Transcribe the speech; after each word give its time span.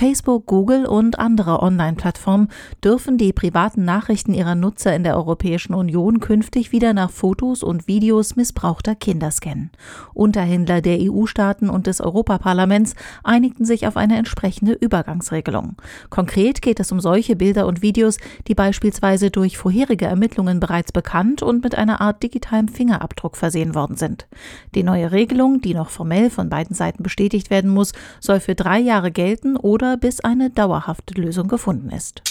Facebook, 0.00 0.46
Google 0.46 0.86
und 0.86 1.18
andere 1.18 1.60
Online-Plattformen 1.60 2.48
dürfen 2.82 3.18
die 3.18 3.34
privaten 3.34 3.84
Nachrichten 3.84 4.32
ihrer 4.32 4.54
Nutzer 4.54 4.96
in 4.96 5.04
der 5.04 5.14
Europäischen 5.14 5.74
Union 5.74 6.20
künftig 6.20 6.72
wieder 6.72 6.94
nach 6.94 7.10
Fotos 7.10 7.62
und 7.62 7.86
Videos 7.86 8.34
missbrauchter 8.34 8.94
Kinder 8.94 9.30
scannen. 9.30 9.68
Unterhändler 10.14 10.80
der 10.80 11.00
EU-Staaten 11.02 11.68
und 11.68 11.86
des 11.86 12.00
Europaparlaments 12.00 12.94
einigten 13.24 13.66
sich 13.66 13.86
auf 13.86 13.98
eine 13.98 14.16
entsprechende 14.16 14.72
Übergangsregelung. 14.72 15.76
Konkret 16.08 16.62
geht 16.62 16.80
es 16.80 16.90
um 16.92 17.00
solche 17.00 17.36
Bilder 17.36 17.66
und 17.66 17.82
Videos, 17.82 18.16
die 18.48 18.54
beispielsweise 18.54 19.30
durch 19.30 19.58
vorherige 19.58 20.06
Ermittlungen 20.06 20.60
bereits 20.60 20.92
bekannt 20.92 21.42
und 21.42 21.62
mit 21.62 21.74
einer 21.74 22.00
Art 22.00 22.22
digitalem 22.22 22.68
Fingerabdruck 22.68 23.36
versehen 23.36 23.74
worden 23.74 23.96
sind. 23.96 24.28
Die 24.74 24.82
neue 24.82 25.12
Regelung, 25.12 25.60
die 25.60 25.74
noch 25.74 25.90
formell 25.90 26.30
von 26.30 26.48
beiden 26.48 26.74
Seiten 26.74 27.02
bestätigt 27.02 27.50
werden 27.50 27.70
muss, 27.70 27.92
soll 28.18 28.40
für 28.40 28.54
drei 28.54 28.78
Jahre 28.78 29.10
gelten 29.10 29.58
oder 29.58 29.89
bis 29.96 30.20
eine 30.20 30.50
dauerhafte 30.50 31.14
Lösung 31.14 31.48
gefunden 31.48 31.90
ist. 31.90 32.22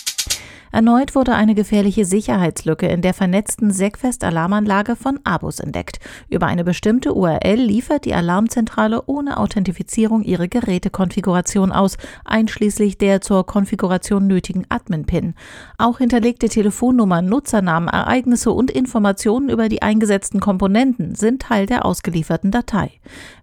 Erneut 0.72 1.16
wurde 1.16 1.34
eine 1.34 1.56
gefährliche 1.56 2.06
Sicherheitslücke 2.06 2.88
in 2.88 3.02
der 3.02 3.16
vernetzten 3.16 3.72
Segfest-Alarmanlage 3.72 4.96
von 4.96 5.20
Abus 5.24 5.60
entdeckt. 5.60 6.00
Über 6.30 6.46
eine 6.46 6.64
bestimmte 6.64 7.14
URL 7.16 7.56
liefert 7.56 8.06
die 8.06 8.14
Alarmzentrale 8.14 9.04
ohne 9.08 9.38
Authentifizierung 9.38 10.24
ihre 10.24 10.48
Gerätekonfiguration 10.48 11.72
aus, 11.72 11.98
einschließlich 12.24 12.98
der 13.00 13.22
zur 13.22 13.46
Konfiguration 13.46 14.28
nötigen 14.28 14.66
Admin-PIN. 14.70 15.34
Auch 15.78 15.98
hinterlegte 15.98 16.50
Telefonnummern, 16.50 17.26
Nutzernamen, 17.26 17.90
Ereignisse 17.90 18.52
und 18.52 18.70
Informationen 18.70 19.50
über 19.50 19.70
die 19.70 19.82
eingesetzten 19.82 20.40
Komponenten 20.40 21.16
sind 21.16 21.42
Teil 21.42 21.66
der 21.66 21.86
ausgelieferten 21.86 22.52
Datei. 22.52 22.92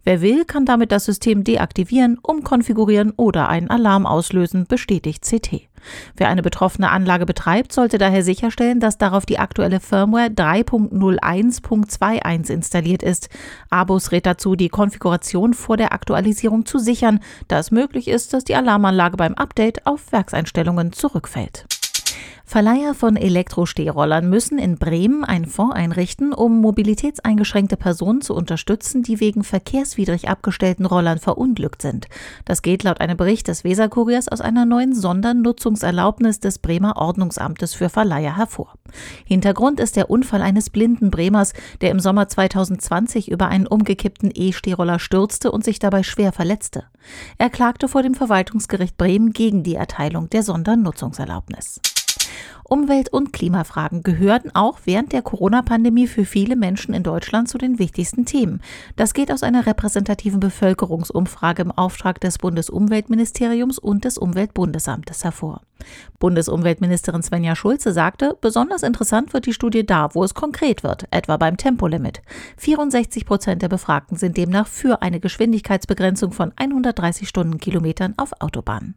Wer 0.05 0.21
will, 0.21 0.45
kann 0.45 0.65
damit 0.65 0.93
das 0.93 1.05
System 1.05 1.43
deaktivieren, 1.43 2.19
umkonfigurieren 2.23 3.13
oder 3.17 3.49
einen 3.49 3.71
Alarm 3.71 4.07
auslösen, 4.07 4.67
bestätigt 4.69 5.25
CT. 5.25 5.69
Wer 6.17 6.29
eine 6.29 6.43
betroffene 6.43 6.91
Anlage 6.91 7.27
betreibt, 7.27 7.73
sollte 7.73 7.99
daher 7.99 8.23
sicherstellen, 8.23 8.81
dass 8.81 8.99
darauf 8.99 9.27
die 9.27 9.39
aktuelle 9.39 9.81
Firmware 9.81 10.29
3.01.21 10.29 12.53
installiert 12.53 13.03
ist. 13.03 13.29
Abus 13.71 14.13
rät 14.13 14.27
dazu, 14.27 14.57
die 14.57 14.69
Konfiguration 14.69 15.55
vor 15.55 15.77
der 15.77 15.93
Aktualisierung 15.93 16.67
zu 16.67 16.79
sichern, 16.79 17.21
da 17.49 17.59
es 17.59 17.71
möglich 17.71 18.09
ist, 18.09 18.33
dass 18.33 18.45
die 18.45 18.55
Alarmanlage 18.55 19.17
beim 19.17 19.35
Update 19.35 19.87
auf 19.87 20.13
Werkseinstellungen 20.13 20.93
zurückfällt. 20.93 21.67
Verleiher 22.49 22.95
von 22.95 23.17
Elektrostehrollern 23.17 24.31
müssen 24.31 24.61
in 24.61 24.79
Bremen 24.79 25.25
einen 25.25 25.47
Fonds 25.47 25.75
einrichten, 25.75 26.33
um 26.33 26.61
mobilitätseingeschränkte 26.61 27.77
Personen 27.77 28.21
zu 28.21 28.35
unterstützen, 28.35 29.03
die 29.03 29.19
wegen 29.19 29.43
verkehrswidrig 29.43 30.29
abgestellten 30.29 30.87
Rollern 30.87 31.19
verunglückt 31.19 31.83
sind. 31.83 32.07
Das 32.45 32.63
geht 32.63 32.85
laut 32.85 33.01
einem 33.01 33.17
Bericht 33.17 33.49
des 33.49 33.65
Weserkuriers 33.65 34.29
aus 34.29 34.41
einer 34.41 34.65
neuen 34.65 34.95
Sondernutzungserlaubnis 34.95 36.39
des 36.39 36.61
Bremer 36.61 36.97
Ordnungsamtes 36.97 37.75
für 37.75 37.89
Verleiher 37.89 38.37
hervor. 38.37 38.75
Hintergrund 39.25 39.81
ist 39.81 39.97
der 39.97 40.09
Unfall 40.09 40.41
eines 40.41 40.71
blinden 40.71 41.11
Bremers, 41.11 41.53
der 41.81 41.91
im 41.91 41.99
Sommer 41.99 42.29
2020 42.29 43.29
über 43.29 43.49
einen 43.49 43.67
umgekippten 43.67 44.31
E-Stehroller 44.33 45.01
stürzte 45.01 45.51
und 45.51 45.65
sich 45.65 45.81
dabei 45.81 46.05
schwer 46.05 46.31
verletzte. 46.31 46.85
Er 47.39 47.51
klagte 47.51 47.89
vor 47.89 48.05
dem 48.05 48.15
Verwaltungsgericht 48.15 48.97
Bremen 48.97 49.33
gegen 49.33 49.65
die 49.65 49.75
Erteilung 49.75 50.31
der 50.31 50.45
Sondernutzungserlaubnis. 50.45 51.81
Umwelt- 52.69 53.13
und 53.13 53.33
Klimafragen 53.33 54.03
gehörten 54.03 54.51
auch 54.55 54.81
während 54.85 55.13
der 55.13 55.23
Corona-Pandemie 55.23 56.09
für 56.09 56.25
viele 56.25 56.57
Menschen 56.57 56.95
in 56.95 57.05
Deutschland 57.05 57.49
zu 57.49 57.59
den 57.59 57.79
wichtigsten 57.79 58.25
Themen. 58.25 58.61
Das 58.97 59.15
geht 59.15 59.31
aus 59.31 59.45
einer 59.45 59.67
repräsentativen 59.67 60.41
Bevölkerungsumfrage 60.41 61.63
im 61.63 61.71
Auftrag 61.71 62.21
des 62.21 62.39
Bundesumweltministeriums 62.39 63.79
und 63.79 64.05
des 64.05 64.19
Umweltbundesamtes 64.19 65.23
hervor. 65.23 65.61
Bundesumweltministerin 66.19 67.23
Svenja 67.23 67.55
Schulze 67.55 67.93
sagte, 67.93 68.37
besonders 68.41 68.83
interessant 68.83 69.33
wird 69.33 69.47
die 69.47 69.53
Studie 69.53 69.87
da, 69.87 70.09
wo 70.15 70.25
es 70.25 70.35
konkret 70.35 70.83
wird, 70.83 71.07
etwa 71.13 71.37
beim 71.37 71.57
Tempolimit. 71.57 72.23
64 72.57 73.27
Prozent 73.27 73.63
der 73.63 73.69
Befragten 73.69 74.17
sind 74.17 74.37
demnach 74.37 74.67
für 74.67 75.03
eine 75.03 75.21
Geschwindigkeitsbegrenzung 75.21 76.33
von 76.33 76.53
130 76.57 77.29
Stundenkilometern 77.29 78.15
auf 78.17 78.33
Autobahnen. 78.41 78.97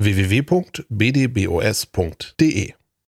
www.bdbos.de 0.00 0.88